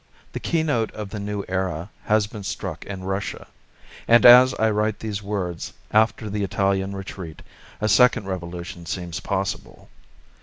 The 0.31 0.39
key 0.39 0.63
note 0.63 0.91
of 0.93 1.11
the 1.11 1.19
new 1.19 1.45
era 1.47 1.91
has 2.05 2.25
been 2.25 2.41
struck 2.41 2.87
in 2.87 3.03
Russia. 3.03 3.45
And 4.07 4.25
as 4.25 4.55
I 4.55 4.71
write 4.71 4.97
these 4.97 5.21
words, 5.21 5.73
after 5.91 6.27
the 6.27 6.43
Italian 6.43 6.95
retreat, 6.95 7.43
a 7.79 7.87
second 7.87 8.25
revolution 8.25 8.87
seems 8.87 9.19
possible. 9.19 9.89